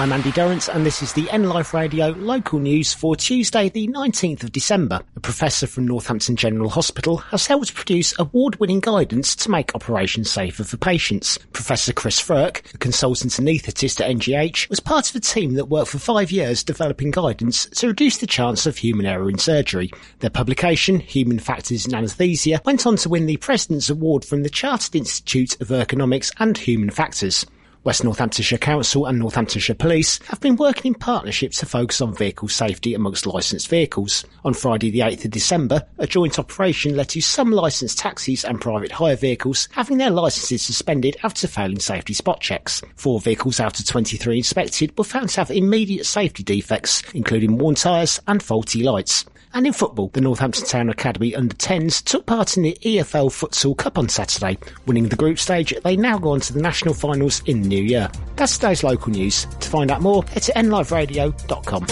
I'm 0.00 0.14
Andy 0.14 0.32
Durrant 0.32 0.66
and 0.68 0.86
this 0.86 1.02
is 1.02 1.12
the 1.12 1.28
N 1.28 1.50
Live 1.50 1.74
Radio 1.74 2.08
local 2.12 2.58
news 2.58 2.94
for 2.94 3.14
Tuesday 3.14 3.68
the 3.68 3.86
19th 3.86 4.42
of 4.42 4.50
December. 4.50 5.02
A 5.14 5.20
professor 5.20 5.66
from 5.66 5.86
Northampton 5.86 6.36
General 6.36 6.70
Hospital 6.70 7.18
has 7.18 7.46
helped 7.46 7.74
produce 7.74 8.18
award-winning 8.18 8.80
guidance 8.80 9.36
to 9.36 9.50
make 9.50 9.74
operations 9.74 10.30
safer 10.30 10.64
for 10.64 10.78
patients. 10.78 11.36
Professor 11.52 11.92
Chris 11.92 12.18
Frerk, 12.18 12.62
a 12.72 12.78
consultant 12.78 13.32
anaesthetist 13.32 14.00
at 14.00 14.10
NGH, 14.10 14.70
was 14.70 14.80
part 14.80 15.10
of 15.10 15.16
a 15.16 15.20
team 15.20 15.52
that 15.56 15.66
worked 15.66 15.90
for 15.90 15.98
five 15.98 16.32
years 16.32 16.64
developing 16.64 17.10
guidance 17.10 17.66
to 17.66 17.88
reduce 17.88 18.16
the 18.16 18.26
chance 18.26 18.64
of 18.64 18.78
human 18.78 19.04
error 19.04 19.28
in 19.28 19.36
surgery. 19.36 19.90
Their 20.20 20.30
publication, 20.30 21.00
Human 21.00 21.38
Factors 21.38 21.84
in 21.84 21.94
Anaesthesia, 21.94 22.62
went 22.64 22.86
on 22.86 22.96
to 22.96 23.10
win 23.10 23.26
the 23.26 23.36
President's 23.36 23.90
Award 23.90 24.24
from 24.24 24.44
the 24.44 24.48
Chartered 24.48 24.96
Institute 24.96 25.60
of 25.60 25.68
Ergonomics 25.68 26.32
and 26.38 26.56
Human 26.56 26.88
Factors. 26.88 27.44
West 27.82 28.04
Northamptonshire 28.04 28.58
Council 28.58 29.06
and 29.06 29.18
Northamptonshire 29.18 29.74
Police 29.74 30.20
have 30.26 30.40
been 30.40 30.56
working 30.56 30.92
in 30.92 30.98
partnership 30.98 31.52
to 31.52 31.64
focus 31.64 32.02
on 32.02 32.14
vehicle 32.14 32.48
safety 32.48 32.92
amongst 32.92 33.26
licensed 33.26 33.68
vehicles. 33.68 34.22
On 34.44 34.52
Friday 34.52 34.90
the 34.90 34.98
8th 34.98 35.24
of 35.24 35.30
December, 35.30 35.86
a 35.96 36.06
joint 36.06 36.38
operation 36.38 36.94
led 36.94 37.08
to 37.08 37.22
some 37.22 37.50
licensed 37.50 37.98
taxis 37.98 38.44
and 38.44 38.60
private 38.60 38.92
hire 38.92 39.16
vehicles 39.16 39.66
having 39.72 39.96
their 39.96 40.10
licences 40.10 40.60
suspended 40.60 41.16
after 41.22 41.48
failing 41.48 41.78
safety 41.78 42.12
spot 42.12 42.42
checks. 42.42 42.82
Four 42.96 43.18
vehicles 43.18 43.60
out 43.60 43.80
of 43.80 43.86
23 43.86 44.36
inspected 44.36 44.96
were 44.98 45.04
found 45.04 45.30
to 45.30 45.40
have 45.40 45.50
immediate 45.50 46.04
safety 46.04 46.42
defects, 46.42 47.02
including 47.14 47.56
worn 47.56 47.76
tyres 47.76 48.20
and 48.26 48.42
faulty 48.42 48.82
lights. 48.82 49.24
And 49.52 49.66
in 49.66 49.72
football, 49.72 50.08
the 50.12 50.20
Northampton 50.20 50.64
Town 50.64 50.88
Academy 50.90 51.34
under 51.34 51.54
10s 51.56 52.04
took 52.04 52.26
part 52.26 52.56
in 52.56 52.62
the 52.62 52.78
EFL 52.82 53.30
Futsal 53.30 53.76
Cup 53.76 53.98
on 53.98 54.08
Saturday. 54.08 54.58
Winning 54.86 55.08
the 55.08 55.16
group 55.16 55.38
stage, 55.38 55.74
they 55.82 55.96
now 55.96 56.18
go 56.18 56.30
on 56.30 56.40
to 56.40 56.52
the 56.52 56.62
national 56.62 56.94
finals 56.94 57.42
in 57.46 57.62
the 57.62 57.68
new 57.68 57.82
year. 57.82 58.08
That's 58.36 58.56
today's 58.56 58.84
local 58.84 59.10
news. 59.10 59.46
To 59.46 59.68
find 59.68 59.90
out 59.90 60.02
more, 60.02 60.22
head 60.24 60.42
to 60.44 60.52
nliveradio.com. 60.52 61.86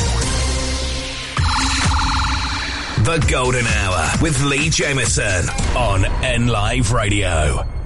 The 3.04 3.26
Golden 3.30 3.66
Hour 3.66 4.12
with 4.20 4.40
Lee 4.42 4.68
Jameson 4.68 5.48
on 5.76 6.04
N 6.22 6.46
Live 6.48 6.92
Radio. 6.92 7.77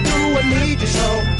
Why 0.00 0.06
do 0.06 0.38
I 0.38 0.64
need 0.64 0.80
you 0.80 0.86
so? 0.86 1.39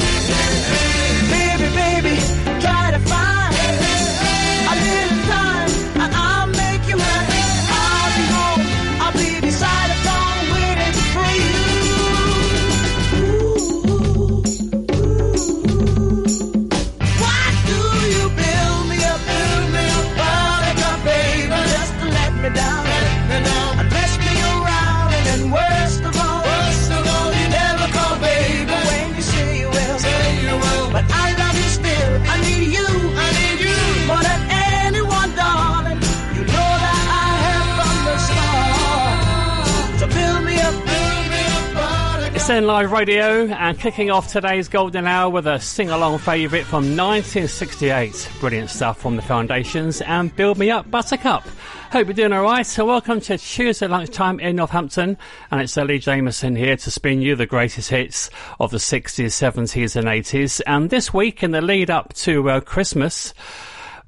Buttercup. 42.51 42.59
It's 42.59 42.65
N 42.65 42.67
Live 42.67 42.91
Radio 42.91 43.47
and 43.47 43.79
kicking 43.79 44.11
off 44.11 44.33
today's 44.33 44.69
golden 44.69 45.07
hour 45.07 45.31
with 45.31 45.47
a 45.47 45.61
sing 45.61 45.89
along 45.89 46.19
favourite 46.19 46.65
from 46.65 46.97
1968. 46.97 48.29
Brilliant 48.41 48.71
stuff 48.71 48.99
from 48.99 49.15
the 49.15 49.23
Foundations 49.23 50.01
and 50.01 50.35
Build 50.35 50.59
Me 50.59 50.69
Up 50.69 50.91
Buttercup. 50.91 51.45
Hope 51.93 52.09
you're 52.09 52.15
doing 52.15 52.33
alright. 52.33 52.67
So, 52.67 52.85
welcome 52.87 53.21
to 53.21 53.39
Tuesday 53.39 53.87
lunchtime 53.87 54.41
in 54.41 54.57
Northampton. 54.57 55.17
And 55.53 55.61
it's 55.61 55.77
Lee 55.77 56.01
Jameson 56.01 56.57
here 56.57 56.77
to 56.77 56.91
spin 56.91 57.23
you 57.23 57.37
the 57.37 57.47
greatest 57.47 57.91
hits 57.91 58.31
of 58.59 58.73
the 58.73 58.79
60s, 58.79 59.27
70s, 59.27 59.95
and 59.95 60.09
80s. 60.09 60.61
And 60.67 60.91
this 60.91 61.15
week, 61.15 61.45
in 61.45 61.53
the 61.53 61.61
lead 61.61 61.89
up 61.89 62.15
to 62.15 62.51
uh, 62.51 62.61
Christmas, 62.61 63.33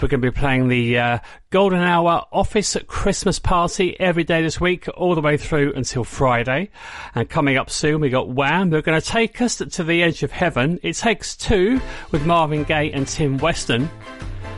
we're 0.02 0.08
going 0.08 0.20
to 0.20 0.30
be 0.30 0.36
playing 0.36 0.68
the 0.68 0.98
uh, 0.98 1.18
Golden 1.50 1.78
Hour 1.78 2.26
Office 2.32 2.76
Christmas 2.88 3.38
Party 3.38 3.98
every 4.00 4.24
day 4.24 4.42
this 4.42 4.60
week, 4.60 4.88
all 4.96 5.14
the 5.14 5.20
way 5.20 5.36
through 5.36 5.72
until 5.74 6.02
Friday. 6.02 6.70
And 7.14 7.30
coming 7.30 7.56
up 7.56 7.70
soon, 7.70 8.00
we 8.00 8.10
got 8.10 8.28
Wham. 8.28 8.70
They're 8.70 8.82
going 8.82 9.00
to 9.00 9.06
take 9.06 9.40
us 9.40 9.56
to 9.56 9.84
the 9.84 10.02
edge 10.02 10.22
of 10.22 10.32
heaven. 10.32 10.80
It 10.82 10.94
takes 10.94 11.36
two 11.36 11.80
with 12.10 12.26
Marvin 12.26 12.64
Gaye 12.64 12.90
and 12.90 13.06
Kim 13.06 13.38
Weston. 13.38 13.88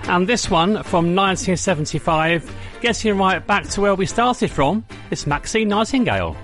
And 0.04 0.26
this 0.26 0.50
one 0.50 0.82
from 0.82 1.14
1975, 1.14 2.50
getting 2.80 3.18
right 3.18 3.46
back 3.46 3.68
to 3.70 3.80
where 3.80 3.94
we 3.94 4.06
started 4.06 4.50
from, 4.50 4.84
is 5.10 5.26
Maxine 5.26 5.68
Nightingale. 5.68 6.36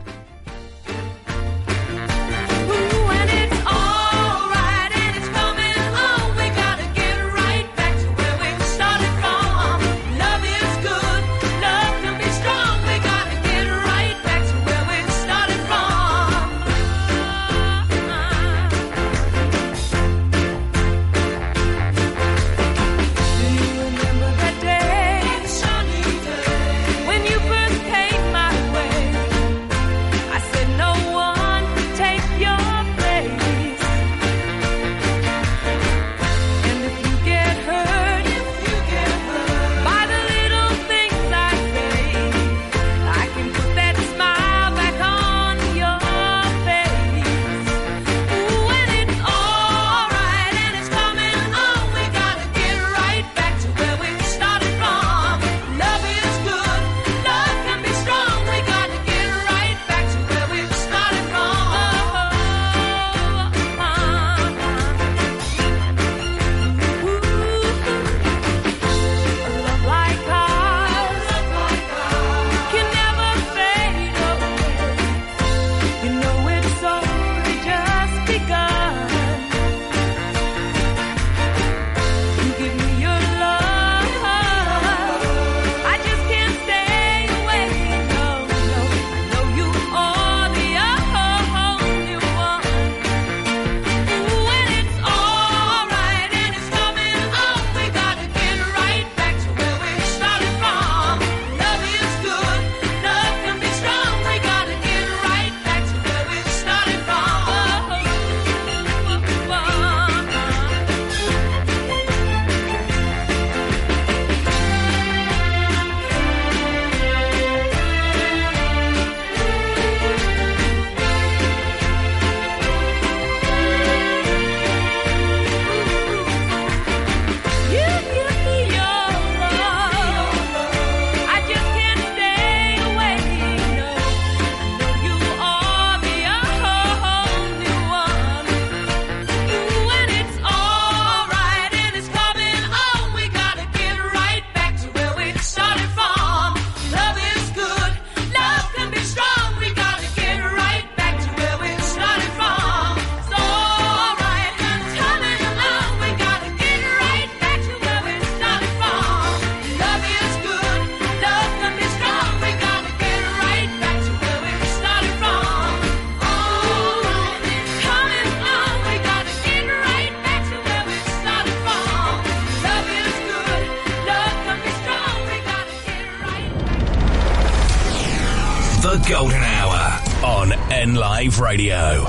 The 178.91 178.99
Golden 179.09 179.41
Hour 179.41 180.03
on 180.25 180.53
N 180.73 180.97
Live 180.97 181.39
Radio. 181.39 182.03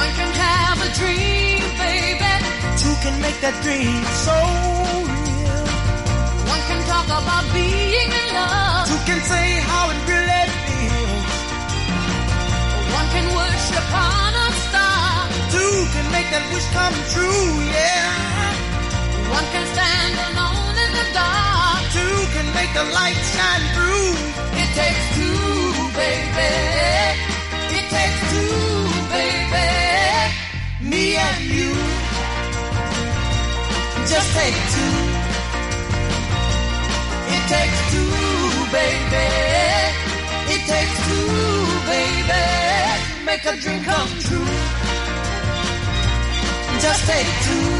One 0.00 0.12
can 0.16 0.32
have 0.32 0.80
a 0.80 0.88
dream, 0.96 1.60
baby. 1.76 2.32
Two 2.80 2.94
can 3.04 3.20
make 3.20 3.36
that 3.44 3.52
dream 3.60 4.00
so 4.24 4.32
real. 5.12 5.68
One 6.48 6.62
can 6.64 6.80
talk 6.88 7.04
about 7.20 7.44
being 7.52 8.08
in 8.16 8.26
love. 8.32 8.88
Two 8.88 8.96
can 9.04 9.20
say 9.28 9.60
how 9.60 9.92
it 9.92 10.00
really 10.08 10.48
feels. 10.72 11.36
One 12.96 13.08
can 13.12 13.28
wish 13.28 13.66
upon 13.76 14.32
a 14.40 14.48
star. 14.64 15.28
Two 15.52 15.84
can 15.92 16.08
make 16.16 16.32
that 16.32 16.48
wish 16.48 16.64
come 16.72 16.96
true, 17.12 17.60
yeah. 17.76 18.39
One 19.36 19.46
can 19.54 19.66
stand 19.74 20.14
alone 20.28 20.74
in 20.84 20.90
the 20.98 21.06
dark. 21.14 21.82
Two 21.94 22.16
can 22.34 22.46
make 22.58 22.72
the 22.74 22.86
light 22.98 23.20
shine 23.34 23.64
through. 23.74 24.10
It 24.62 24.70
takes 24.80 25.04
two, 25.16 25.70
baby. 26.02 26.52
It 27.78 27.86
takes 27.94 28.20
two, 28.32 28.58
baby. 29.14 29.70
Me 30.90 31.04
and 31.16 31.42
you. 31.56 31.70
Just 34.10 34.28
take 34.34 34.58
two. 34.74 34.94
It 37.36 37.44
takes 37.54 37.78
two, 37.92 38.10
baby. 38.74 39.28
It 40.54 40.62
takes 40.72 40.96
two, 41.06 41.26
baby. 41.86 42.44
Make 43.24 43.44
a 43.46 43.54
dream 43.62 43.80
come 43.84 44.10
true. 44.26 44.50
Just 46.82 47.02
take 47.06 47.30
two. 47.46 47.79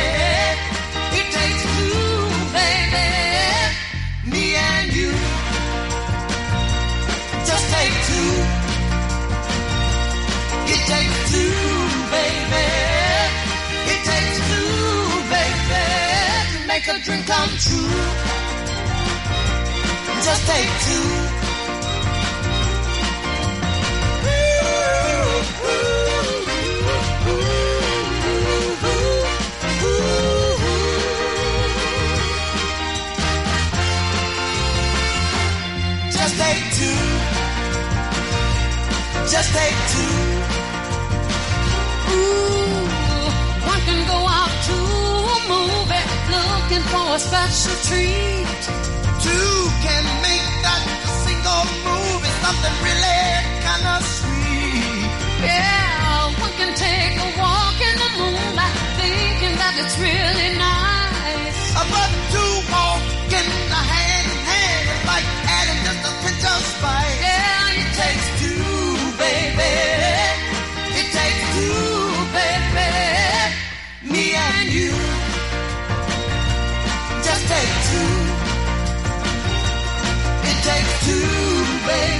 make 16.87 16.95
a 16.95 16.99
dream 17.03 17.23
come 17.23 17.49
true. 17.57 17.89
Just 20.23 20.47
take 20.47 20.69
two. 20.85 21.07
Just 36.11 36.35
take 36.37 36.63
two. 36.77 36.97
Just 39.31 39.53
take 39.53 39.75
two. 39.91 40.20
For 47.11 47.19
special 47.19 47.75
treat. 47.87 48.61
Two 49.19 49.55
can 49.83 50.03
make 50.23 50.47
that 50.63 50.83
single 51.27 51.65
move 51.83 52.21
is 52.23 52.37
something 52.39 52.75
really 52.87 53.23
kind 53.67 53.85
of 53.93 53.99
sweet. 54.15 55.11
Yeah, 55.43 56.31
one 56.39 56.53
can 56.55 56.71
take 56.71 57.15
a 57.19 57.29
walk 57.35 57.75
in 57.89 57.95
the 58.03 58.09
moonlight, 58.15 58.77
thinking 58.95 59.55
that 59.59 59.73
it's 59.81 59.95
really 59.99 60.60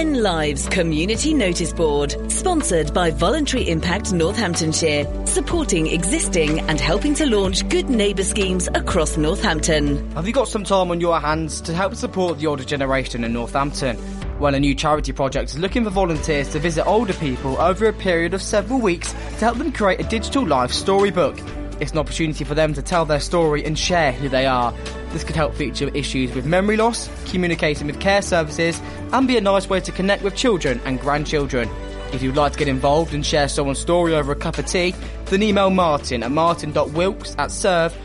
N 0.00 0.22
Lives 0.22 0.66
Community 0.66 1.34
Notice 1.34 1.74
Board, 1.74 2.16
sponsored 2.32 2.94
by 2.94 3.10
Voluntary 3.10 3.68
Impact 3.68 4.14
Northamptonshire, 4.14 5.04
supporting 5.26 5.88
existing 5.88 6.58
and 6.70 6.80
helping 6.80 7.12
to 7.16 7.26
launch 7.26 7.68
good 7.68 7.90
neighbour 7.90 8.24
schemes 8.24 8.66
across 8.68 9.18
Northampton. 9.18 10.10
Have 10.12 10.26
you 10.26 10.32
got 10.32 10.48
some 10.48 10.64
time 10.64 10.90
on 10.90 11.02
your 11.02 11.20
hands 11.20 11.60
to 11.60 11.74
help 11.74 11.94
support 11.96 12.38
the 12.38 12.46
older 12.46 12.64
generation 12.64 13.24
in 13.24 13.34
Northampton? 13.34 13.98
Well, 14.38 14.54
a 14.54 14.58
new 14.58 14.74
charity 14.74 15.12
project 15.12 15.50
is 15.50 15.58
looking 15.58 15.84
for 15.84 15.90
volunteers 15.90 16.48
to 16.52 16.58
visit 16.58 16.86
older 16.86 17.12
people 17.12 17.60
over 17.60 17.86
a 17.86 17.92
period 17.92 18.32
of 18.32 18.40
several 18.40 18.80
weeks 18.80 19.12
to 19.12 19.44
help 19.44 19.58
them 19.58 19.70
create 19.70 20.00
a 20.00 20.04
digital 20.04 20.46
life 20.46 20.72
storybook. 20.72 21.38
It's 21.80 21.92
an 21.92 21.98
opportunity 21.98 22.44
for 22.44 22.54
them 22.54 22.74
to 22.74 22.82
tell 22.82 23.04
their 23.06 23.20
story 23.20 23.64
and 23.64 23.78
share 23.78 24.12
who 24.12 24.28
they 24.28 24.46
are. 24.46 24.72
This 25.12 25.24
could 25.24 25.34
help 25.34 25.54
feature 25.54 25.88
issues 25.88 26.34
with 26.34 26.44
memory 26.44 26.76
loss, 26.76 27.08
communicating 27.30 27.86
with 27.86 27.98
care 28.00 28.22
services, 28.22 28.80
and 29.12 29.26
be 29.26 29.36
a 29.38 29.40
nice 29.40 29.68
way 29.68 29.80
to 29.80 29.90
connect 29.90 30.22
with 30.22 30.36
children 30.36 30.80
and 30.84 31.00
grandchildren. 31.00 31.68
If 32.12 32.22
you'd 32.22 32.36
like 32.36 32.52
to 32.52 32.58
get 32.58 32.68
involved 32.68 33.14
and 33.14 33.24
share 33.24 33.48
someone's 33.48 33.78
story 33.78 34.14
over 34.14 34.32
a 34.32 34.36
cup 34.36 34.58
of 34.58 34.66
tea, 34.66 34.94
then 35.26 35.42
email 35.42 35.70
martin 35.70 36.22
at 36.22 36.30
martin.wilkes 36.30 37.34
at 37.38 37.50
serve.org.uk. 37.50 38.00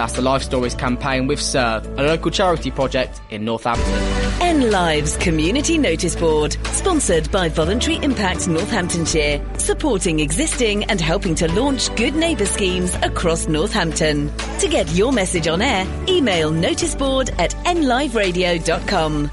That's 0.00 0.14
the 0.14 0.22
Life 0.22 0.42
Stories 0.42 0.74
campaign 0.74 1.26
with 1.26 1.38
Serve, 1.38 1.86
a 1.98 2.02
local 2.02 2.30
charity 2.30 2.70
project 2.70 3.20
in 3.28 3.44
Northampton. 3.44 3.92
N 4.40 4.70
Lives 4.70 5.18
Community 5.18 5.76
Notice 5.76 6.16
Board, 6.16 6.56
sponsored 6.68 7.30
by 7.30 7.50
Voluntary 7.50 7.96
Impact 7.96 8.48
Northamptonshire, 8.48 9.44
supporting 9.58 10.20
existing 10.20 10.84
and 10.84 11.02
helping 11.02 11.34
to 11.34 11.52
launch 11.52 11.94
good 11.96 12.14
neighbour 12.14 12.46
schemes 12.46 12.94
across 13.02 13.46
Northampton. 13.46 14.32
To 14.60 14.68
get 14.68 14.90
your 14.92 15.12
message 15.12 15.46
on 15.48 15.60
air, 15.60 15.86
email 16.08 16.50
noticeboard 16.50 17.38
at 17.38 17.50
nliveradio.com. 17.66 19.30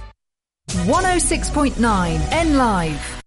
106.9 0.68 2.32
N 2.34 2.58
Live. 2.58 3.26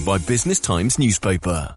by 0.00 0.16
Business 0.16 0.58
Times 0.58 0.98
newspaper. 0.98 1.76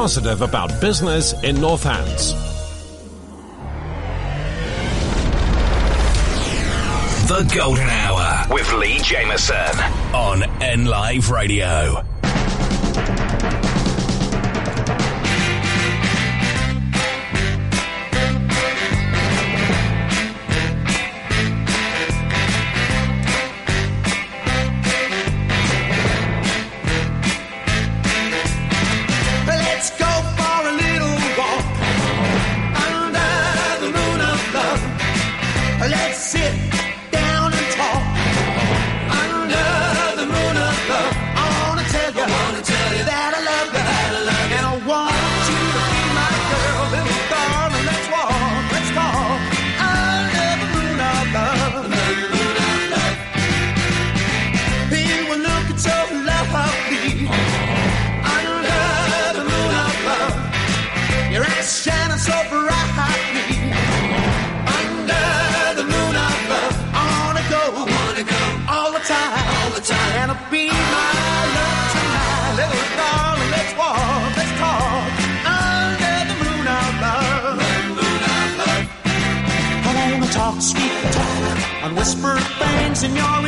positive 0.01 0.41
about 0.41 0.81
business 0.81 1.33
in 1.43 1.55
Northants. 1.57 2.33
The 7.27 7.53
Golden 7.55 7.87
Hour 7.87 8.47
with 8.49 8.73
Lee 8.73 8.97
Jameson 9.03 9.79
on 10.15 10.41
N 10.59 10.85
Live 10.85 11.29
Radio. 11.29 12.10
Whisper 82.01 82.35
things 82.57 83.03
in 83.03 83.15
your 83.15 83.40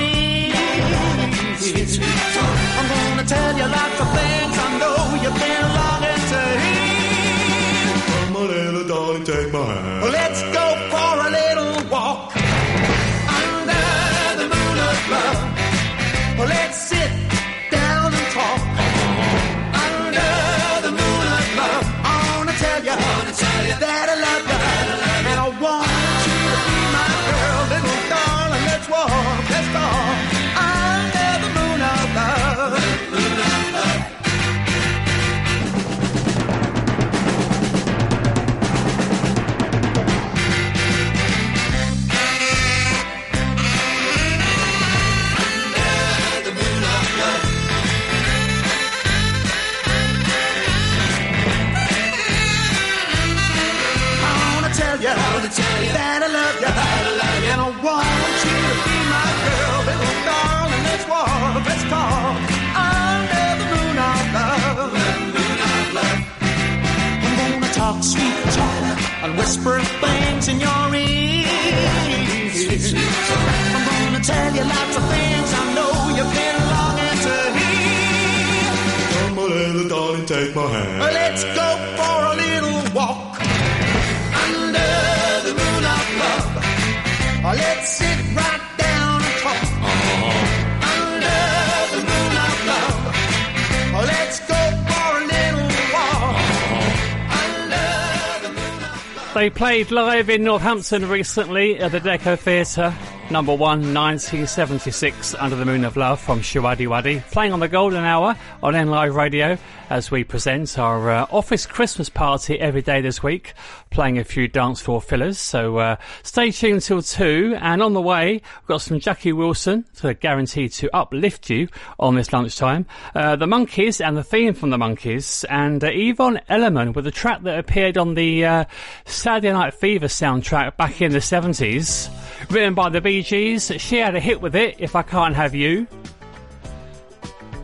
played 99.63 99.91
live 99.91 100.30
in 100.30 100.43
Northampton 100.43 101.08
recently 101.08 101.80
at 101.80 101.93
the 101.93 101.99
Deco 102.02 102.38
Theatre. 102.38 102.93
Number 103.32 103.54
one, 103.54 103.93
1976, 103.93 105.36
Under 105.36 105.56
the 105.56 105.63
Moon 105.63 105.86
of 105.86 105.95
Love 105.95 106.19
from 106.19 106.41
Showaddywaddy. 106.41 107.23
Playing 107.32 107.54
on 107.54 107.62
the 107.62 107.69
Golden 107.69 108.04
Hour 108.04 108.36
on 108.62 108.76
N 108.76 108.89
Live 108.89 109.15
Radio 109.15 109.58
as 109.93 110.10
we 110.10 110.23
present 110.23 110.79
our 110.79 111.12
uh, 111.12 111.27
office 111.29 111.67
Christmas 111.67 112.10
party 112.10 112.60
every 112.60 112.82
day 112.82 112.99
this 112.99 113.21
week. 113.21 113.53
Playing 113.91 114.17
a 114.17 114.23
few 114.23 114.47
dance 114.47 114.82
floor 114.82 114.99
fillers. 114.99 115.38
So 115.38 115.77
uh, 115.77 115.97
stay 116.23 116.49
tuned 116.49 116.82
till 116.82 117.03
two. 117.03 117.56
And 117.62 117.79
on 117.84 117.93
the 117.93 118.01
way, 118.01 118.32
we've 118.34 118.67
got 118.67 118.82
some 118.82 118.99
Jackie 118.99 119.34
Wilson 119.34 119.86
to 119.97 120.15
guarantee 120.15 120.67
to 120.67 120.89
uplift 120.95 121.47
you 121.51 121.67
on 121.99 122.15
this 122.15 122.34
lunchtime. 122.34 122.88
Uh, 123.13 123.36
the 123.36 123.45
Monkees 123.45 124.03
and 124.03 124.17
the 124.17 124.23
theme 124.23 124.56
from 124.56 124.71
the 124.71 124.77
Monkees. 124.77 125.45
And 125.47 125.84
uh, 125.84 125.91
Yvonne 125.93 126.41
Elliman 126.49 126.93
with 126.93 127.06
a 127.06 127.12
track 127.12 127.43
that 127.43 127.60
appeared 127.60 127.95
on 127.95 128.15
the 128.15 128.45
uh, 128.45 128.65
Saturday 129.06 129.53
Night 129.53 129.75
Fever 129.75 130.08
soundtrack 130.08 130.75
back 130.75 131.03
in 131.03 131.12
the 131.12 131.19
70s. 131.19 132.10
Written 132.49 132.73
by 132.73 132.89
the 132.89 132.99
Bee 132.99 133.21
Gees. 133.21 133.71
She 133.77 133.97
had 133.97 134.15
a 134.15 134.19
hit 134.19 134.41
with 134.41 134.56
it, 134.56 134.77
If 134.79 134.95
I 134.95 135.03
Can't 135.03 135.36
Have 135.36 135.53
You. 135.53 135.86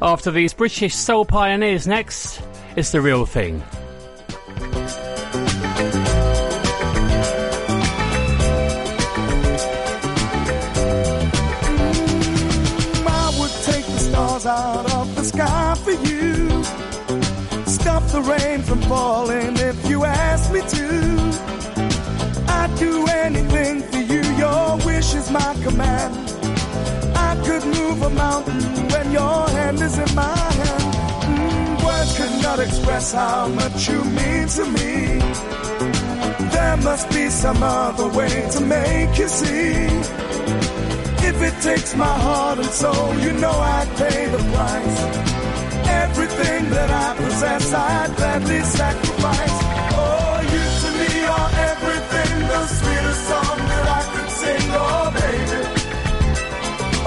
After 0.02 0.32
these 0.32 0.54
British 0.54 0.96
soul 0.96 1.26
pioneers 1.26 1.86
next, 1.86 2.42
it's 2.78 2.92
the 2.92 3.02
real 3.02 3.26
thing. 3.26 3.62
I 13.06 13.36
would 13.38 13.52
take 13.66 13.86
the 13.86 14.00
stars 14.00 14.46
out 14.46 14.94
of 14.94 15.16
the 15.16 15.24
sky 15.24 15.76
for 15.84 15.92
you. 15.92 16.64
Stop 17.66 18.04
the 18.04 18.22
rain 18.22 18.62
from 18.62 18.82
falling 18.84 19.58
if 19.58 19.90
you 19.90 20.06
ask 20.06 20.50
me 20.54 20.62
to. 20.62 21.10
I'd 22.48 22.74
do 22.80 23.06
anything 23.08 23.82
for 23.82 24.00
you, 24.00 24.22
your 24.38 24.78
wish 24.86 25.14
is 25.14 25.30
my 25.30 25.54
command. 25.62 26.29
Could 27.50 27.66
move 27.66 28.02
a 28.04 28.10
mountain 28.12 28.62
when 28.94 29.12
your 29.12 29.50
hand 29.50 29.82
is 29.82 29.98
in 29.98 30.14
my 30.14 30.38
hand. 30.60 30.84
Mm, 31.34 31.84
words 31.84 32.12
could 32.18 32.36
not 32.44 32.60
express 32.60 33.12
how 33.12 33.48
much 33.48 33.90
you 33.90 34.00
mean 34.20 34.48
to 34.58 34.64
me. 34.78 34.92
There 36.56 36.78
must 36.90 37.10
be 37.10 37.26
some 37.30 37.62
other 37.64 38.08
way 38.18 38.48
to 38.56 38.60
make 38.62 39.18
you 39.18 39.28
see. 39.28 39.74
If 41.30 41.38
it 41.42 41.56
takes 41.64 41.96
my 41.96 42.16
heart 42.26 42.60
and 42.60 42.70
soul, 42.84 43.16
you 43.26 43.32
know 43.34 43.56
I'd 43.78 43.90
pay 43.98 44.20
the 44.36 44.42
price. 44.54 44.98
Everything 46.04 46.70
that 46.70 46.90
I 47.06 47.08
possess, 47.18 47.74
I'd 47.74 48.16
gladly 48.16 48.62
sacrifice. 48.62 49.58
Oh, 50.04 50.36
you 50.54 50.64
to 50.84 50.90
me 51.00 51.12
are 51.38 51.52
everything, 51.72 52.32
the 52.54 52.62
sweetest 52.78 53.22
song 53.30 53.58
that 53.72 53.86
I 54.00 54.02
could 54.14 54.30
sing. 54.40 54.66
Oh, 54.86 55.06
baby. 55.18 55.62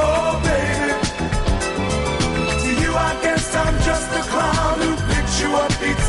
Oh, 0.05 0.32
picks 5.53 5.99
you 5.99 6.02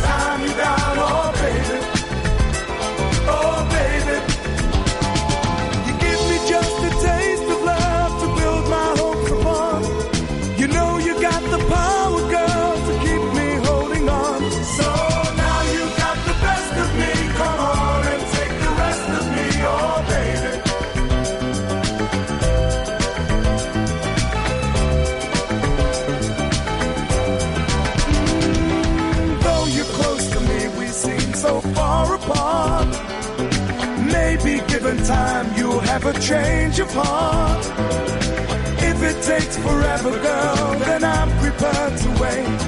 time, 35.04 35.48
you'll 35.58 35.80
have 35.80 36.06
a 36.06 36.14
change 36.20 36.80
of 36.80 36.90
heart. 36.94 37.66
If 38.90 39.02
it 39.04 39.22
takes 39.24 39.58
forever, 39.58 40.12
girl, 40.12 40.80
then 40.80 41.04
I'm 41.04 41.30
prepared 41.40 41.98
to 41.98 42.10
wait. 42.22 42.60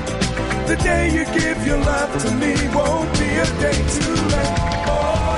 The 0.67 0.75
day 0.83 1.05
you 1.15 1.25
give 1.39 1.65
your 1.65 1.77
love 1.77 2.11
to 2.23 2.31
me 2.41 2.53
won't 2.73 3.11
be 3.19 3.29
a 3.45 3.45
day 3.63 3.79
too 3.97 4.15
late. 4.33 4.55
Oh, 4.87 5.34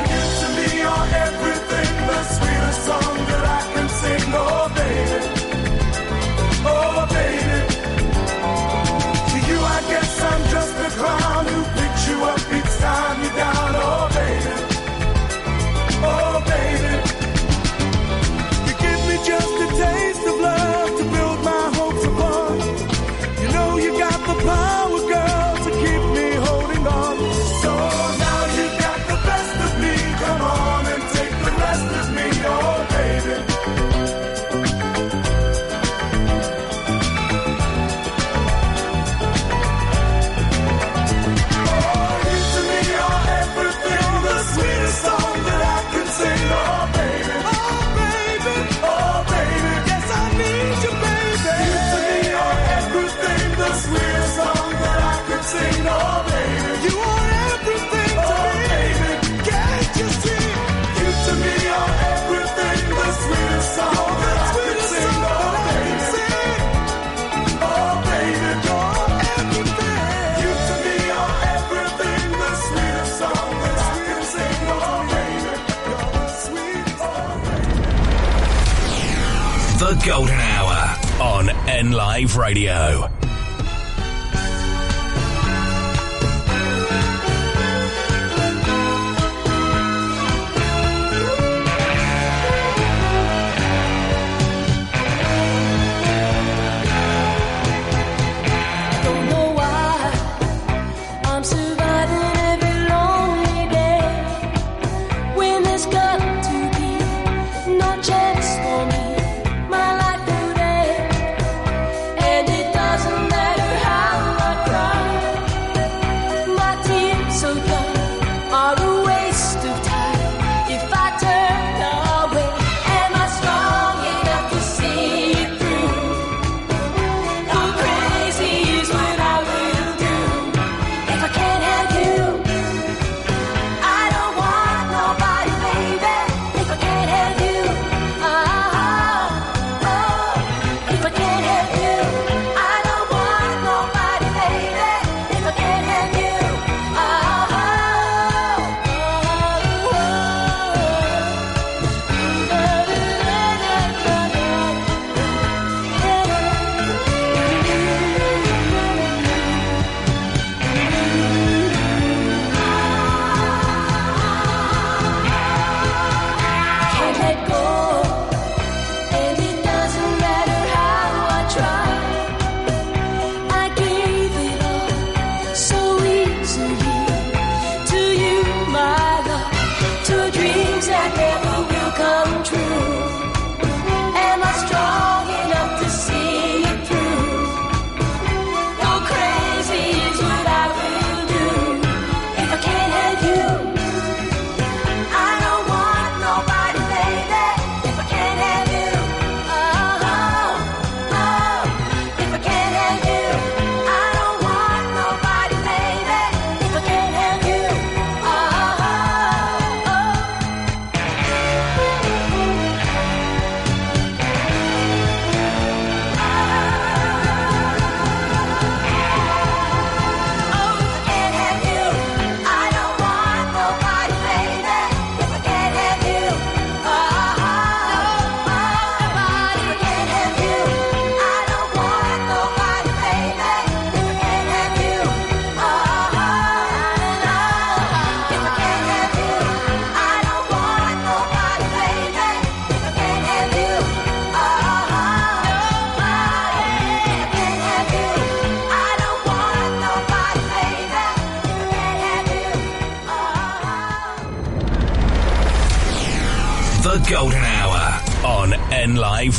Live 81.97 82.37
Radio. 82.37 83.06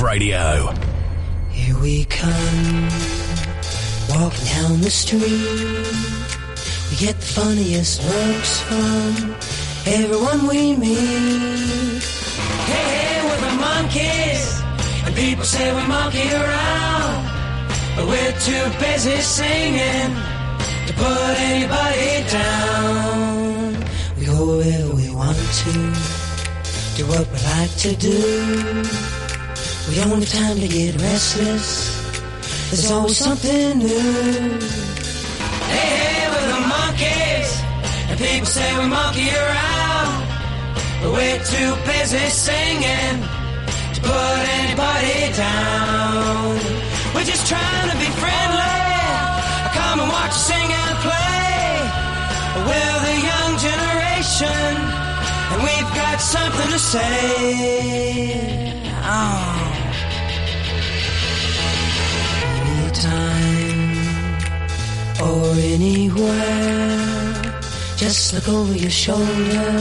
Radio. 0.00 0.72
Here 1.50 1.76
we 1.78 2.04
come, 2.04 2.88
walking 4.08 4.44
down 4.46 4.80
the 4.80 4.90
street. 4.90 5.22
We 6.90 6.96
get 6.96 7.16
the 7.16 7.30
funniest 7.40 8.04
looks 8.04 8.60
from 8.60 9.34
everyone 9.86 10.46
we 10.46 10.76
meet. 10.76 12.02
Hey, 12.68 12.86
hey, 12.94 13.22
we're 13.24 13.40
the 13.40 13.54
Monkees, 13.62 14.62
and 15.04 15.14
people 15.16 15.44
say 15.44 15.74
we 15.74 15.86
monkey 15.88 16.32
around. 16.32 17.24
But 17.96 18.06
we're 18.06 18.38
too 18.38 18.70
busy 18.78 19.20
singing 19.20 20.14
to 20.86 20.92
put 20.94 21.34
anybody 21.50 22.28
down. 22.30 23.84
We 24.16 24.26
go 24.26 24.58
wherever 24.58 24.94
we 24.94 25.10
want 25.10 25.38
to, 25.38 25.72
do 26.96 27.06
what 27.06 27.26
we 27.32 27.38
like 27.50 27.74
to 27.78 27.96
do. 27.96 29.07
We 29.88 29.94
don't 29.94 30.20
have 30.20 30.28
time 30.28 30.60
to 30.60 30.68
get 30.68 31.00
restless. 31.00 31.96
There's 32.68 32.90
always 32.90 33.16
something 33.16 33.78
new. 33.78 33.88
Hey, 35.72 35.88
hey, 35.96 36.28
we're 36.28 36.48
the 36.52 36.60
Monkees, 36.68 37.50
and 38.10 38.18
people 38.20 38.46
say 38.46 38.68
we 38.78 38.84
monkey 38.86 39.30
around. 39.32 40.28
But 41.00 41.12
we're 41.16 41.40
too 41.40 41.72
busy 41.88 42.28
singing 42.28 43.16
to 43.94 44.00
put 44.04 44.40
anybody 44.60 45.32
down. 45.32 46.60
We're 47.14 47.24
just 47.24 47.48
trying 47.48 47.88
to 47.88 47.96
be 47.96 48.10
friendly. 48.20 48.92
Come 49.72 50.00
and 50.04 50.10
watch 50.12 50.36
us 50.36 50.46
sing 50.52 50.68
and 50.68 50.96
play. 51.00 51.80
We're 52.68 52.98
the 53.08 53.16
young 53.24 53.52
generation, 53.56 54.68
and 55.48 55.58
we've 55.64 55.92
got 55.96 56.20
something 56.20 56.70
to 56.76 56.78
say. 56.78 57.24
Oh. 59.10 59.57
Anytime 62.88 64.00
or 65.20 65.52
anywhere, 65.76 67.34
just 67.98 68.32
look 68.32 68.48
over 68.48 68.72
your 68.72 68.88
shoulder. 68.88 69.76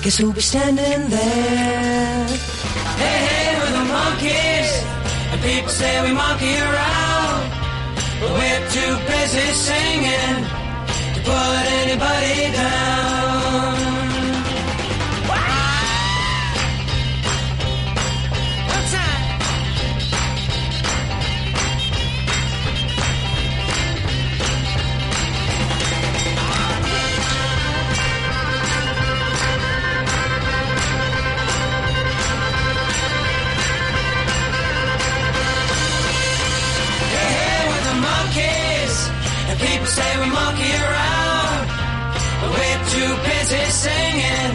Guess 0.00 0.16
who'll 0.16 0.32
be 0.32 0.40
standing 0.40 1.10
there? 1.10 2.26
Hey, 2.96 3.18
hey, 3.28 3.58
we're 3.58 3.72
the 3.76 3.84
Monkees, 3.92 4.70
and 5.32 5.40
people 5.42 5.68
say 5.68 6.02
we 6.02 6.12
monkey 6.14 6.56
around. 6.56 7.50
But 8.20 8.30
we're 8.38 8.64
too 8.72 8.94
busy 9.12 9.48
singing 9.52 10.44
to 11.12 11.20
put 11.28 11.62
anybody 11.82 12.56
down. 12.56 13.07
Busy 43.48 43.70
singing 43.70 44.52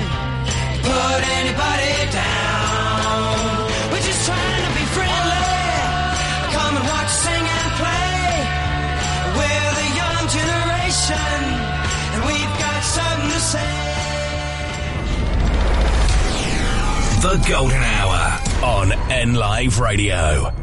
put 0.84 1.22
anybody 1.40 1.96
down. 2.12 3.68
We're 3.92 4.06
just 4.10 4.26
trying 4.26 4.64
to 4.68 4.72
be 4.80 4.86
friendly. 4.96 5.50
Come 6.54 6.74
and 6.78 6.86
watch 6.94 7.12
sing 7.26 7.46
and 7.58 7.72
play. 7.82 8.22
We're 9.38 9.74
the 9.82 9.90
young 10.02 10.24
generation, 10.38 11.40
and 12.14 12.22
we've 12.30 12.56
got 12.66 12.80
something 12.84 13.30
to 13.30 13.42
say. 13.54 13.74
The 17.26 17.36
Golden 17.50 17.82
Hour 17.82 18.22
on 18.64 18.92
N 19.10 19.34
Live 19.34 19.80
Radio. 19.80 20.63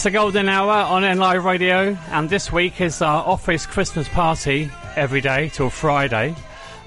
It's 0.00 0.04
the 0.04 0.12
golden 0.12 0.48
hour 0.48 0.72
on 0.72 1.04
N 1.04 1.18
Live 1.18 1.44
Radio, 1.44 1.94
and 2.10 2.30
this 2.30 2.50
week 2.50 2.80
is 2.80 3.02
our 3.02 3.22
office 3.22 3.66
Christmas 3.66 4.08
party 4.08 4.70
every 4.96 5.20
day 5.20 5.50
till 5.50 5.68
Friday. 5.68 6.34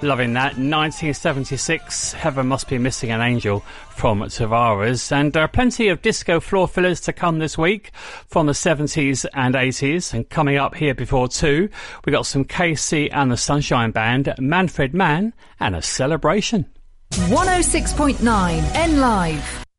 Loving 0.02 0.34
that. 0.34 0.58
1976, 0.58 2.14
Heaven 2.14 2.48
Must 2.48 2.68
Be 2.68 2.80
Missing 2.80 3.12
an 3.12 3.22
Angel 3.22 3.60
from 3.92 4.22
Tavares. 4.22 5.12
And 5.12 5.32
there 5.32 5.44
are 5.44 5.48
plenty 5.48 5.90
of 5.90 6.02
disco 6.02 6.40
floor 6.40 6.68
fillers 6.68 7.02
to 7.02 7.14
come 7.14 7.38
this 7.38 7.56
week 7.56 7.92
from 8.26 8.48
the 8.48 8.54
70s 8.54 9.28
and 9.36 9.54
80s. 9.54 10.12
And 10.16 10.28
coming 10.28 10.58
up 10.58 10.74
here 10.74 10.96
before 10.96 11.28
two, 11.28 11.70
we 12.06 12.12
got 12.12 12.26
some 12.26 12.46
KC 12.46 13.10
and 13.12 13.32
the 13.32 13.38
Sunshine 13.38 13.92
Band, 13.92 14.34
Manfred 14.40 14.96
Mann, 14.96 15.34
and 15.60 15.76
a 15.76 15.84
celebration. 15.84 16.66
106.9 17.12 18.24
N 18.74 19.00
Live. 19.00 19.64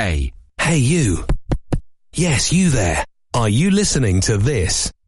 Hey, 0.00 0.78
you. 0.78 1.26
Yes, 2.14 2.54
you 2.54 2.70
there. 2.70 3.04
Are 3.34 3.50
you 3.50 3.70
listening 3.70 4.22
to 4.22 4.38
this? 4.38 4.90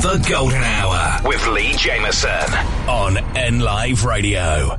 The 0.00 0.24
Golden 0.30 0.62
Hour 0.62 1.28
with 1.28 1.44
Lee 1.48 1.72
Jameson 1.72 2.54
on 2.88 3.16
N 3.36 3.58
Live 3.58 4.04
Radio. 4.04 4.78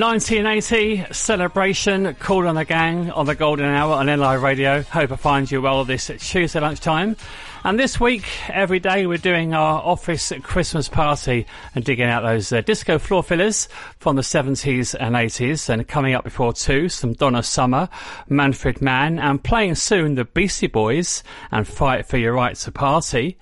1980 0.00 1.12
celebration 1.12 2.14
Kool 2.14 2.46
and 2.46 2.56
the 2.56 2.64
Gang 2.64 3.10
on 3.10 3.26
the 3.26 3.34
golden 3.34 3.66
hour 3.66 3.94
on 3.94 4.06
NLive 4.06 4.42
Radio. 4.42 4.82
Hope 4.82 5.10
I 5.10 5.16
find 5.16 5.50
you 5.50 5.62
well 5.62 5.84
this 5.84 6.10
Tuesday 6.18 6.60
lunchtime. 6.60 7.16
And 7.64 7.80
this 7.80 7.98
week, 7.98 8.24
every 8.48 8.78
day, 8.78 9.06
we're 9.06 9.18
doing 9.18 9.54
our 9.54 9.82
office 9.82 10.32
Christmas 10.42 10.88
party 10.88 11.46
and 11.74 11.84
digging 11.84 12.08
out 12.08 12.22
those 12.22 12.52
uh, 12.52 12.60
disco 12.60 12.98
floor 12.98 13.22
fillers 13.22 13.68
from 13.98 14.14
the 14.14 14.22
70s 14.22 14.94
and 14.98 15.16
80s. 15.16 15.68
And 15.68 15.88
coming 15.88 16.14
up 16.14 16.22
before 16.22 16.52
two, 16.52 16.88
some 16.88 17.14
Donna 17.14 17.42
Summer, 17.42 17.88
Manfred 18.28 18.80
Mann, 18.80 19.18
and 19.18 19.42
playing 19.42 19.74
soon 19.74 20.14
the 20.14 20.24
Beastie 20.24 20.68
Boys 20.68 21.24
and 21.50 21.66
Fight 21.66 22.06
for 22.06 22.18
Your 22.18 22.34
Right 22.34 22.54
to 22.56 22.70
Party. 22.70 23.36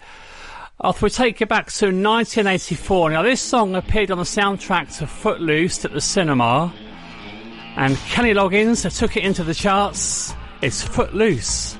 After 0.84 1.06
we 1.06 1.10
take 1.10 1.40
you 1.40 1.46
back 1.46 1.72
to 1.72 1.86
1984. 1.86 3.10
Now, 3.10 3.22
this 3.22 3.40
song 3.40 3.74
appeared 3.74 4.10
on 4.10 4.18
the 4.18 4.24
soundtrack 4.24 4.94
to 4.98 5.06
Footloose 5.06 5.82
at 5.86 5.92
the 5.94 6.02
cinema, 6.02 6.70
and 7.76 7.96
Kenny 7.96 8.34
Loggins 8.34 8.98
took 8.98 9.16
it 9.16 9.24
into 9.24 9.42
the 9.42 9.54
charts. 9.54 10.34
It's 10.60 10.82
Footloose. 10.82 11.78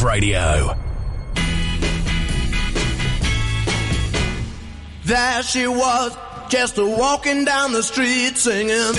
Live 0.00 0.04
Radio. 0.04 0.76
There 5.04 5.42
she 5.42 5.66
was, 5.66 6.16
just 6.48 6.78
walking 6.78 7.44
down 7.44 7.72
the 7.72 7.82
street 7.82 8.36
singing. 8.36 8.94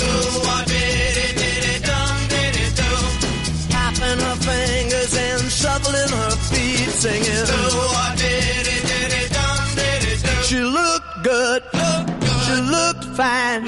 Tapping 3.70 4.20
her 4.20 4.36
fingers 4.36 5.18
and 5.18 5.52
shuffling 5.52 6.10
her 6.10 6.32
feet 6.52 6.89
singing. 6.89 7.45
She 10.43 10.60
looked 10.60 11.24
good. 11.24 11.64
She 12.45 12.56
looked 12.62 13.06
fine. 13.18 13.66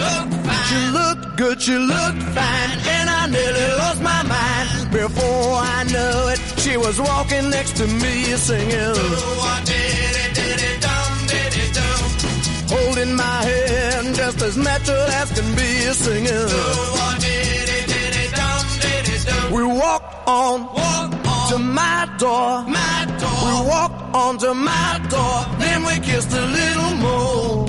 She 0.68 0.88
looked 0.92 1.13
good. 1.36 1.62
She 1.62 1.78
looked 1.78 2.24
fine. 2.38 2.72
And 2.96 3.10
I 3.10 3.28
nearly 3.28 3.68
lost 3.80 4.02
my 4.02 4.24
mind. 4.24 4.92
Before 4.92 5.54
I 5.78 5.84
knew 5.94 6.32
it, 6.34 6.40
she 6.60 6.78
was 6.78 7.00
walking 7.00 7.50
next 7.50 7.78
to 7.78 7.88
me 7.88 8.24
singing. 8.38 8.96
Holding 12.70 13.16
my 13.16 13.44
hand 13.44 14.16
just 14.16 14.42
as 14.42 14.58
natural 14.58 15.08
as 15.22 15.32
can 15.32 15.56
be 15.56 15.70
singing. 15.94 16.50
We 19.54 19.64
walked 19.64 20.28
on, 20.28 20.68
to 21.50 21.60
my 21.60 22.10
door. 22.18 22.64
my 22.64 23.06
door. 23.20 23.42
We 23.46 23.70
walked 23.70 24.16
on 24.16 24.38
to 24.40 24.54
my 24.54 25.00
door. 25.10 25.46
Then 25.60 25.86
we 25.86 26.00
kissed 26.00 26.32
a 26.32 26.46
little 26.46 26.96
more. 26.96 27.68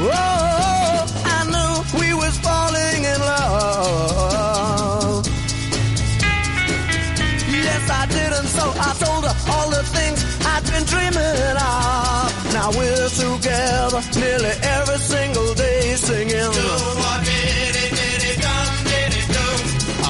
Oh, 0.00 0.67
all 9.50 9.70
the 9.70 9.82
things 9.96 10.18
I've 10.44 10.64
been 10.70 10.84
dreaming 10.84 11.56
of. 11.56 12.26
Now 12.54 12.70
we're 12.76 13.08
together 13.08 14.00
nearly 14.20 14.54
every 14.76 14.98
single 14.98 15.54
day 15.54 15.94
singing. 15.96 16.52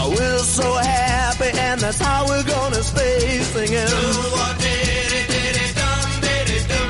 Oh, 0.01 0.14
we're 0.16 0.39
so 0.39 0.68
happy, 0.74 1.51
and 1.59 1.80
that's 1.80 2.01
how 2.01 2.26
we're 2.26 2.45
gonna 2.45 2.82
stay 2.82 3.39
singing. 3.53 3.89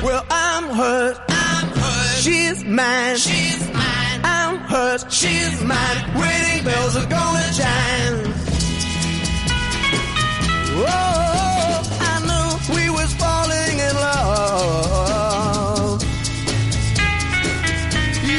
Well, 0.03 0.25
I'm 0.29 0.63
hurt. 0.69 1.17
I'm 1.29 1.67
hurt. 1.67 2.17
She's 2.23 2.63
mine. 2.63 3.17
She's 3.17 3.67
mine. 3.73 4.21
I'm 4.23 4.57
hers. 4.59 5.05
She's 5.09 5.61
mine. 5.63 5.97
Wedding 6.15 6.63
bells 6.65 6.95
are 6.95 7.09
gonna 7.09 7.53
chime. 7.53 8.33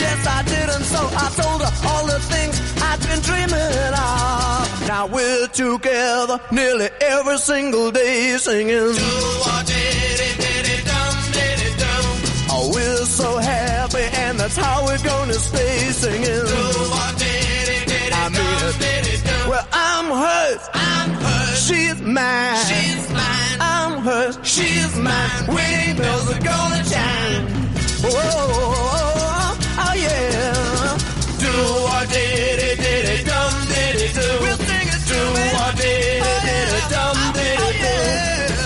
Yes, 0.01 0.27
I 0.27 0.43
did, 0.45 0.69
and 0.71 0.85
so 0.85 1.01
I 1.25 1.29
told 1.41 1.61
her 1.63 1.73
all 1.89 2.07
the 2.07 2.21
things 2.33 2.55
I'd 2.83 3.01
been 3.09 3.21
dreaming 3.21 3.95
of. 3.95 4.89
Now 4.89 5.07
we're 5.07 5.49
together 5.49 6.41
nearly 6.53 6.89
every 7.01 7.39
single 7.39 7.91
day 7.91 8.37
singing. 8.39 8.95
Oh, 12.53 12.71
we're 12.75 13.05
so 13.05 13.39
happy, 13.39 14.07
and 14.25 14.39
that's 14.39 14.57
how 14.57 14.85
we're 14.87 15.03
gonna 15.03 15.35
stay 15.35 15.91
singing. 15.91 16.47
I 18.13 18.29
mean 18.29 18.61
it. 18.67 19.23
Well, 19.49 19.67
I'm 19.73 20.07
hers. 20.07 20.69
I'm 20.75 21.11
hers. 21.11 21.67
She's 21.67 22.01
mine. 22.03 22.65
She's 22.67 23.09
mine. 23.11 23.70
I'm. 24.03 24.45
She's 24.45 24.97
mine. 24.97 25.47
Wedding 25.47 25.97
bells 25.97 26.31
are 26.31 26.41
gonna 26.41 26.83
chime. 26.85 27.47
Oh, 28.03 28.09
oh, 28.09 29.59
oh, 29.79 29.95
yeah. 29.95 30.97
Do 31.39 31.53
or 31.93 32.07
diddy 32.07 32.77
diddy 32.81 33.25
dum 33.25 33.53
diddy 33.69 34.09
do. 34.13 34.27
We'll 34.41 34.57
sing 34.57 34.89
it 34.89 35.03
do 35.07 35.21
or 35.61 35.73
diddy 35.77 36.21
diddy 36.47 36.81
dum 36.89 37.17
diddy 37.37 37.73
do. 37.85 37.95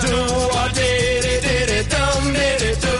Do 0.07 0.15
or 0.55 0.69
diddy 0.69 1.35
diddy 1.45 1.79
dum 1.89 2.23
diddy 2.33 2.73
do. 2.79 2.95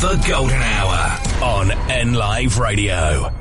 The 0.00 0.14
Golden 0.28 0.62
Hour 0.62 1.00
on 1.42 1.70
N 1.90 2.12
Live 2.12 2.58
Radio. 2.58 3.39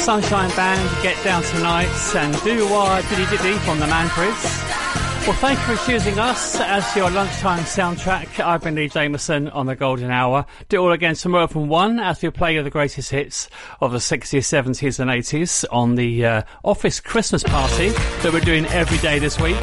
Sunshine 0.00 0.48
Band 0.56 1.02
get 1.02 1.22
down 1.22 1.42
tonight 1.42 1.86
and 2.16 2.42
do 2.42 2.66
wah 2.70 3.02
diddy 3.02 3.26
diddy 3.26 3.52
from 3.58 3.78
the 3.78 3.84
Manfreds. 3.84 5.26
Well, 5.26 5.36
thank 5.36 5.58
you 5.58 5.76
for 5.76 5.86
choosing 5.86 6.18
us 6.18 6.58
as 6.58 6.96
your 6.96 7.10
lunchtime 7.10 7.64
soundtrack. 7.64 8.40
I've 8.42 8.62
been 8.62 8.76
Lee 8.76 8.88
Jameson 8.88 9.50
on 9.50 9.66
the 9.66 9.76
Golden 9.76 10.10
Hour. 10.10 10.46
Do 10.70 10.78
it 10.78 10.80
all 10.80 10.92
again 10.92 11.14
tomorrow 11.16 11.46
from 11.48 11.68
one 11.68 12.00
as 12.00 12.22
we 12.22 12.30
play 12.30 12.58
the 12.62 12.70
greatest 12.70 13.10
hits 13.10 13.50
of 13.82 13.92
the 13.92 13.98
60s, 13.98 14.40
70s, 14.40 14.98
and 14.98 15.10
80s 15.10 15.66
on 15.70 15.96
the 15.96 16.24
uh, 16.24 16.42
office 16.64 16.98
Christmas 16.98 17.42
party 17.42 17.90
that 17.90 18.32
we're 18.32 18.40
doing 18.40 18.64
every 18.66 18.98
day 18.98 19.18
this 19.18 19.38
week 19.38 19.58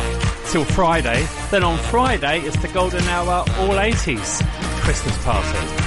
till 0.46 0.66
Friday. 0.66 1.28
Then 1.50 1.64
on 1.64 1.80
Friday, 1.80 2.42
it's 2.42 2.58
the 2.62 2.68
Golden 2.68 3.04
Hour 3.06 3.44
All 3.58 3.76
80s 3.76 4.46
Christmas 4.84 5.18
party. 5.24 5.87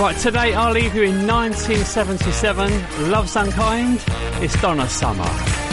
Right, 0.00 0.16
today 0.18 0.54
I'll 0.54 0.72
leave 0.72 0.96
you 0.96 1.04
in 1.04 1.24
1977. 1.24 3.12
Love's 3.12 3.36
Unkind. 3.36 4.04
It's 4.42 4.60
Donna 4.60 4.88
Summer. 4.88 5.63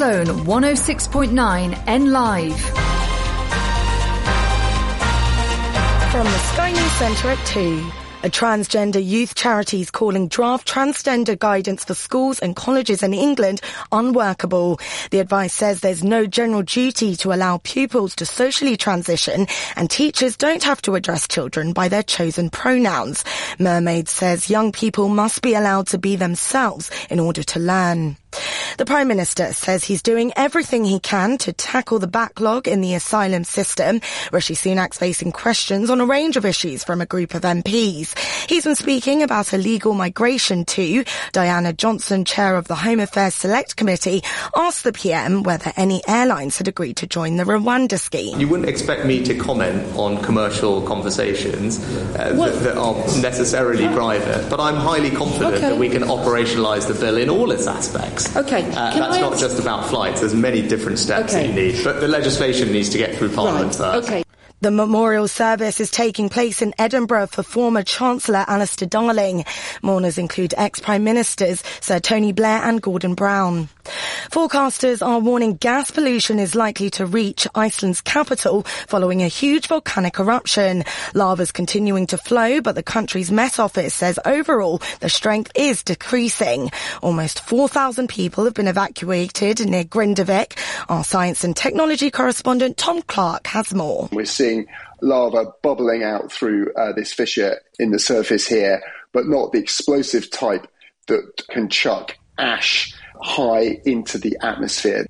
Own 0.00 0.26
106.9 0.26 1.82
N 1.86 2.12
Live. 2.12 2.60
From 6.10 6.24
the 6.24 6.38
Sky 6.38 6.72
News 6.72 6.92
Centre 6.92 7.30
at 7.30 7.46
2. 7.46 7.92
A 8.22 8.28
transgender 8.28 9.04
youth 9.04 9.34
charity 9.34 9.80
is 9.80 9.90
calling 9.90 10.28
draft 10.28 10.66
transgender 10.66 11.38
guidance 11.38 11.84
for 11.84 11.94
schools 11.94 12.40
and 12.40 12.56
colleges 12.56 13.02
in 13.02 13.14
England 13.14 13.60
unworkable. 13.92 14.80
The 15.10 15.20
advice 15.20 15.54
says 15.54 15.80
there's 15.80 16.02
no 16.02 16.26
general 16.26 16.62
duty 16.62 17.14
to 17.16 17.32
allow 17.32 17.58
pupils 17.58 18.16
to 18.16 18.26
socially 18.26 18.76
transition 18.76 19.46
and 19.76 19.88
teachers 19.88 20.36
don't 20.36 20.64
have 20.64 20.82
to 20.82 20.96
address 20.96 21.28
children 21.28 21.72
by 21.72 21.88
their 21.88 22.02
chosen 22.02 22.50
pronouns. 22.50 23.24
Mermaids 23.58 24.10
says 24.10 24.50
young 24.50 24.72
people 24.72 25.08
must 25.08 25.42
be 25.42 25.54
allowed 25.54 25.86
to 25.88 25.98
be 25.98 26.16
themselves 26.16 26.90
in 27.08 27.20
order 27.20 27.44
to 27.44 27.60
learn. 27.60 28.16
The 28.78 28.84
Prime 28.84 29.08
Minister 29.08 29.54
says 29.54 29.84
he's 29.84 30.02
doing 30.02 30.32
everything 30.36 30.84
he 30.84 31.00
can 31.00 31.38
to 31.38 31.52
tackle 31.54 31.98
the 31.98 32.06
backlog 32.06 32.68
in 32.68 32.82
the 32.82 32.92
asylum 32.92 33.44
system. 33.44 34.02
Rishi 34.32 34.54
Sunak's 34.54 34.98
facing 34.98 35.32
questions 35.32 35.88
on 35.88 36.02
a 36.02 36.04
range 36.06 36.36
of 36.36 36.44
issues 36.44 36.84
from 36.84 37.00
a 37.00 37.06
group 37.06 37.32
of 37.34 37.40
MPs. 37.42 38.18
He's 38.50 38.64
been 38.64 38.74
speaking 38.74 39.22
about 39.22 39.54
illegal 39.54 39.94
migration 39.94 40.66
too. 40.66 41.04
Diana 41.32 41.72
Johnson, 41.72 42.26
chair 42.26 42.56
of 42.56 42.68
the 42.68 42.74
Home 42.74 43.00
Affairs 43.00 43.34
Select 43.34 43.76
Committee, 43.76 44.22
asked 44.54 44.84
the 44.84 44.92
PM 44.92 45.42
whether 45.42 45.72
any 45.78 46.02
airlines 46.06 46.58
had 46.58 46.68
agreed 46.68 46.98
to 46.98 47.06
join 47.06 47.36
the 47.36 47.44
Rwanda 47.44 47.98
scheme. 47.98 48.38
You 48.38 48.48
wouldn't 48.48 48.68
expect 48.68 49.06
me 49.06 49.24
to 49.24 49.34
comment 49.34 49.96
on 49.96 50.20
commercial 50.22 50.82
conversations 50.82 51.78
uh, 51.82 52.34
that, 52.36 52.62
that 52.62 52.76
are 52.76 52.94
necessarily 53.22 53.86
private, 53.88 54.50
but 54.50 54.60
I'm 54.60 54.76
highly 54.76 55.10
confident 55.10 55.54
Okay. 55.54 55.70
that 55.70 55.78
we 55.78 55.88
can 55.88 56.02
operationalise 56.02 56.86
the 56.88 56.94
bill 56.94 57.16
in 57.16 57.30
all 57.30 57.50
its 57.52 57.66
aspects. 57.66 58.25
Okay, 58.34 58.62
Uh, 58.62 58.92
can 58.92 59.00
that's 59.00 59.16
I 59.16 59.20
not 59.20 59.38
just 59.38 59.58
about 59.58 59.88
flights. 59.88 60.20
There's 60.20 60.34
many 60.34 60.66
different 60.66 60.98
steps 60.98 61.32
that 61.32 61.46
you 61.46 61.52
need, 61.52 61.84
but 61.84 62.00
the 62.00 62.08
legislation 62.08 62.72
needs 62.72 62.88
to 62.90 62.98
get 62.98 63.16
through 63.16 63.30
Parliament 63.30 63.74
first. 63.74 64.08
Okay. 64.08 64.24
The 64.62 64.70
memorial 64.70 65.28
service 65.28 65.80
is 65.80 65.90
taking 65.90 66.30
place 66.30 66.62
in 66.62 66.72
Edinburgh 66.78 67.26
for 67.28 67.42
former 67.42 67.82
Chancellor 67.82 68.44
Alistair 68.48 68.88
Darling. 68.88 69.44
Mourners 69.82 70.16
include 70.16 70.54
ex-Prime 70.56 71.04
Ministers 71.04 71.62
Sir 71.80 72.00
Tony 72.00 72.32
Blair 72.32 72.62
and 72.64 72.80
Gordon 72.80 73.14
Brown. 73.14 73.68
Forecasters 74.30 75.06
are 75.06 75.18
warning 75.18 75.54
gas 75.54 75.90
pollution 75.90 76.38
is 76.38 76.54
likely 76.54 76.90
to 76.90 77.06
reach 77.06 77.46
Iceland's 77.54 78.00
capital 78.00 78.62
following 78.86 79.22
a 79.22 79.28
huge 79.28 79.68
volcanic 79.68 80.18
eruption. 80.18 80.84
Lava's 81.14 81.52
continuing 81.52 82.06
to 82.08 82.18
flow, 82.18 82.60
but 82.60 82.74
the 82.74 82.82
country's 82.82 83.30
Met 83.30 83.58
Office 83.58 83.94
says 83.94 84.18
overall 84.24 84.82
the 85.00 85.08
strength 85.08 85.52
is 85.54 85.82
decreasing. 85.82 86.70
Almost 87.02 87.40
4,000 87.40 88.08
people 88.08 88.44
have 88.44 88.54
been 88.54 88.68
evacuated 88.68 89.60
near 89.68 89.84
Grindavik. 89.84 90.58
Our 90.88 91.04
science 91.04 91.44
and 91.44 91.56
technology 91.56 92.10
correspondent 92.10 92.76
Tom 92.76 93.02
Clark 93.02 93.46
has 93.48 93.72
more. 93.74 94.08
We're 94.12 94.26
seeing 94.26 94.66
lava 95.00 95.52
bubbling 95.62 96.02
out 96.02 96.32
through 96.32 96.72
uh, 96.74 96.92
this 96.92 97.12
fissure 97.12 97.60
in 97.78 97.90
the 97.90 97.98
surface 97.98 98.46
here, 98.46 98.82
but 99.12 99.26
not 99.26 99.52
the 99.52 99.58
explosive 99.58 100.30
type 100.30 100.66
that 101.06 101.42
can 101.48 101.68
chuck 101.68 102.16
ash 102.38 102.92
high 103.20 103.80
into 103.84 104.18
the 104.18 104.36
atmosphere. 104.42 105.06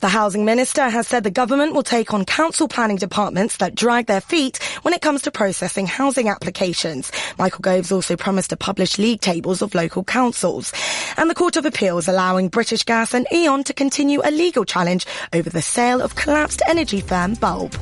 The 0.00 0.08
housing 0.08 0.46
minister 0.46 0.88
has 0.88 1.06
said 1.06 1.24
the 1.24 1.30
government 1.30 1.74
will 1.74 1.82
take 1.82 2.14
on 2.14 2.24
council 2.24 2.68
planning 2.68 2.96
departments 2.96 3.58
that 3.58 3.74
drag 3.74 4.06
their 4.06 4.22
feet 4.22 4.56
when 4.80 4.94
it 4.94 5.02
comes 5.02 5.20
to 5.22 5.30
processing 5.30 5.86
housing 5.86 6.30
applications. 6.30 7.12
Michael 7.38 7.60
Gove's 7.60 7.92
also 7.92 8.16
promised 8.16 8.48
to 8.48 8.56
publish 8.56 8.96
league 8.96 9.20
tables 9.20 9.60
of 9.60 9.74
local 9.74 10.02
councils. 10.02 10.72
And 11.18 11.28
the 11.28 11.34
Court 11.34 11.56
of 11.58 11.66
Appeals 11.66 12.08
allowing 12.08 12.48
British 12.48 12.82
Gas 12.84 13.12
and 13.12 13.26
E.ON 13.30 13.62
to 13.64 13.74
continue 13.74 14.22
a 14.24 14.30
legal 14.30 14.64
challenge 14.64 15.06
over 15.34 15.50
the 15.50 15.60
sale 15.60 16.00
of 16.00 16.14
collapsed 16.14 16.62
energy 16.66 17.02
firm 17.02 17.34
Bulb. 17.34 17.72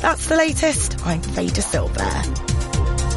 That's 0.00 0.28
the 0.28 0.36
latest. 0.36 0.96
I'm 1.04 1.20
Veda 1.20 1.60
Silver. 1.60 2.55